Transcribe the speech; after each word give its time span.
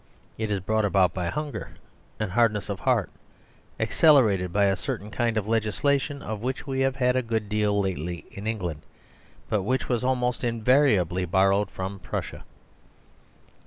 It 0.35 0.49
is 0.49 0.61
brought 0.61 0.83
about 0.83 1.13
by 1.13 1.27
hunger 1.29 1.73
and 2.19 2.31
hardness 2.31 2.69
of 2.69 2.79
heart, 2.79 3.11
accelerated 3.79 4.51
by 4.51 4.65
a 4.65 4.75
certain 4.75 5.11
kind 5.11 5.37
of 5.37 5.47
legislation, 5.47 6.23
of 6.23 6.41
which 6.41 6.65
we 6.65 6.79
have 6.79 6.95
had 6.95 7.15
a 7.15 7.21
good 7.21 7.47
deal 7.49 7.79
lately 7.79 8.25
in 8.31 8.47
England, 8.47 8.81
but 9.47 9.61
which 9.61 9.89
was 9.89 10.03
almost 10.03 10.43
invariably 10.43 11.25
borrowed 11.25 11.69
from 11.69 11.99
Prussia. 11.99 12.43